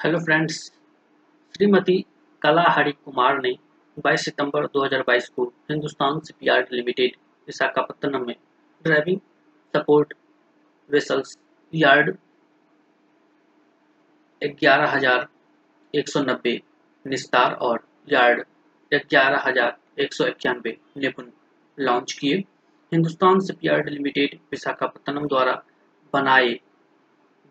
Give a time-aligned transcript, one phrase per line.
[0.00, 0.58] Hello friends
[1.54, 1.96] Shrimati
[2.42, 3.50] कला हरि कुमार ने
[3.96, 7.16] 22 सितंबर 2022 को हिंदुस्तान शिपयार्ड लिमिटेड
[7.48, 8.34] विशाखापत्तनम में
[8.84, 9.18] ड्राइविंग
[9.74, 10.14] सपोर्ट
[10.90, 11.36] वेसल्स
[11.72, 12.10] यार्ड
[14.42, 15.28] ग्यारह हज़ार
[15.94, 16.56] एक सौ नब्बे
[17.06, 18.44] निस्तार और यार्ड
[18.92, 21.30] ग्यारह हज़ार एक सौ इक्यानवे निपुण
[21.78, 22.42] लॉन्च किए।
[22.92, 25.62] हिंदुस्तान शिपयार्ड लिमिटेड विशाखापत्तनम द्वारा
[26.14, 26.58] बनाए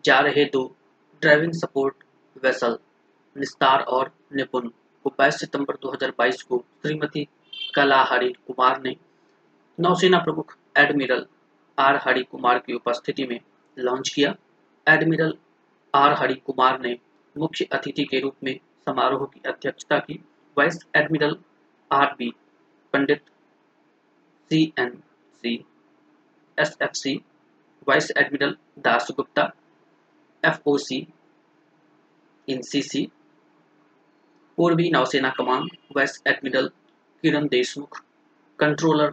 [0.04, 0.70] जा रहे दो
[1.22, 2.04] ड्राइविंग सपोर्ट
[2.36, 2.78] वेसल
[3.36, 4.70] निस्तार और निपुण।
[5.04, 7.26] को 22 सितंबर 2022 को श्रीमती
[7.74, 8.96] कला हरि कुमार ने
[9.80, 11.26] नौसेना प्रमुख एडमिरल
[11.78, 13.40] आर हरि कुमार की उपस्थिति में
[13.78, 14.34] लॉन्च किया।
[14.86, 15.34] एडमिरल
[15.94, 16.98] आर हरि कुमार ने
[17.38, 20.24] मुख्य अतिथि के रूप में समारोह की अध्यक्षता की।
[20.58, 21.36] Vice admiral
[21.92, 22.30] R B,
[22.92, 23.22] Pandit
[24.50, 25.02] C N
[25.34, 25.64] C,
[26.58, 27.14] S F C,
[27.88, 28.56] vice admiral
[29.16, 29.50] Dasgupta
[30.44, 31.06] F O C
[32.48, 33.02] NCC
[34.58, 36.68] पूर्वी नौसेना कमान vice admiral
[37.22, 38.00] Kiran Deshmukh
[38.58, 39.12] controller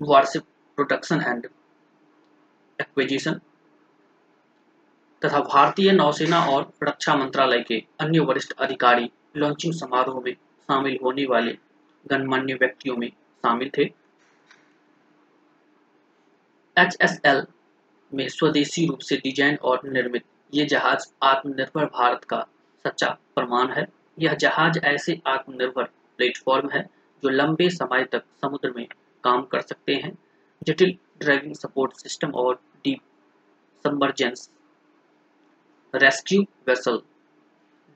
[0.00, 0.42] वार्षिक
[0.78, 1.46] प्रोडक्शन एंड
[2.78, 3.40] एक्विजिशन
[5.22, 11.24] तथा भारतीय नौसेना और रक्षा मंत्रालय के अन्य वरिष्ठ अधिकारी लॉन्चिंग समारोह में शामिल होने
[11.26, 11.58] वाले
[12.06, 13.84] गणमान्य व्यक्तियों में शामिल थे।
[16.76, 16.96] एच
[18.12, 22.38] में स्वदेशी रूप से डिज़ाइन और निर्मित ये जहाज़ आत्मनिर्भर भारत का
[22.84, 23.86] सच्चा प्रमाण है।
[24.18, 25.84] यह जहाज़ ऐसे आत्मनिर्भर
[26.18, 26.82] प्लेटफॉर्म है
[27.22, 28.86] जो लंबे समय तक समुद्र में
[29.24, 30.12] काम कर सकते हैं।
[30.62, 33.00] जटिल ड्राइविंग सपोर्ट सिस्टम और deep
[33.84, 34.50] submergence
[35.94, 37.00] rescue vessel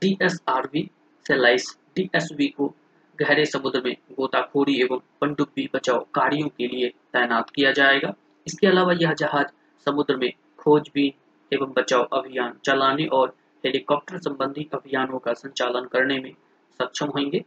[0.02, 0.88] DSRV
[1.26, 2.74] से लाइस डीएसवी को
[3.18, 8.14] गहरे समुद्र में गोताखोरी एवं पनडुब्बी बचाव कार्यों के लिए तैनात किया जाएगा।
[8.46, 9.46] इसके अलावा यह जहाज़
[9.86, 11.12] समुद्र में खोजबीन
[11.52, 16.32] एवं बचाव अभियान चलाने और हेलीकॉप्टर संबंधी अभियानों का संचालन करने में
[16.80, 17.44] सक्षम होंगे।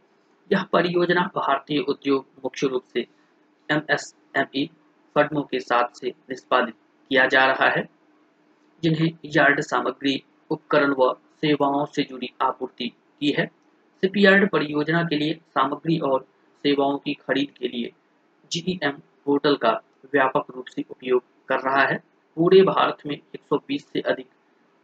[0.52, 3.06] यह परियोजना भारतीय उद्योग मुख्य रूप से
[3.70, 4.70] एमएसएमई
[5.14, 6.74] फर्मों के साथ से निष्पादित
[7.10, 7.88] किया जा रहा है,
[8.82, 12.88] जिन्हें यार्ड सामग्री, उपकरण व सेवाओं से जुड़ी आपूर्ति
[13.20, 13.46] की है।
[14.02, 16.26] सिपयार्ड परियोजना के लिए सामग्री और
[16.64, 17.92] सेवाओं की खरीद के लिए
[18.52, 18.92] जीईएम
[19.24, 19.82] पोर्टल का
[20.12, 24.26] व्यापक रूप से उपयोग कर रहा है। पूरे भारत में 120 से अधिक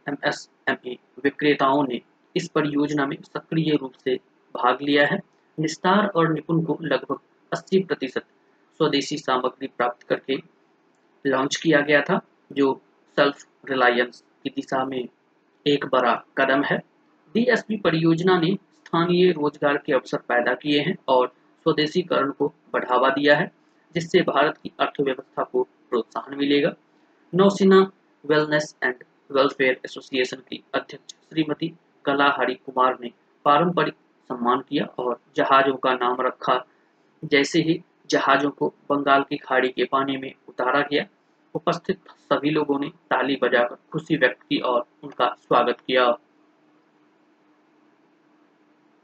[0.07, 2.01] एमएसएमई विक्रेताओं ने
[2.35, 4.15] इस परियोजना में सक्रिय रूप से
[4.55, 5.19] भाग लिया है।
[5.59, 7.19] निस्तार और निपुण को लगभग
[7.51, 8.23] 80 प्रतिशत
[8.79, 10.37] स्वदेशी सामग्री प्राप्त करके
[11.25, 12.19] लॉन्च किया गया था,
[12.51, 12.81] जो
[13.17, 15.07] सेल्फ रिलायंस की दिशा में
[15.67, 16.77] एक बड़ा कदम है।
[17.35, 21.27] डीएसपी परियोजना ने स्थानीय रोज़गार के अवसर पैदा किए हैं और
[21.63, 23.51] स्वदेशीकरण को बढ़ावा दिया है,
[23.95, 26.73] जिससे भारत की अर्थव्यवस्था को प्रोत्साहन मिलेगा।
[27.35, 27.79] नौसेना
[28.25, 31.67] वेलनेस एंड वेलफेयर एसोसिएशन की अध्यक्ष श्रीमती
[32.05, 33.11] कला हरि कुमार ने
[33.45, 33.93] पारंपरिक
[34.29, 36.65] सम्मान किया और जहाजों का नाम रखा।
[37.23, 41.05] जैसे ही जहाजों को बंगाल की खाड़ी के पानी में उतारा गया,
[41.55, 46.17] उपस्थित सभी लोगों ने ताली बजाकर खुशी व्यक्त की और उनका स्वागत किया।